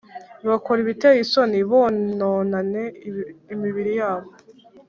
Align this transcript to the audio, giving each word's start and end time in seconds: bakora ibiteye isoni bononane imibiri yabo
bakora 0.49 0.77
ibiteye 0.81 1.19
isoni 1.25 1.57
bononane 1.69 2.83
imibiri 3.53 3.91
yabo 3.99 4.29